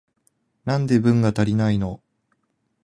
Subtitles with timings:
[0.65, 2.01] なんで文が足りないの？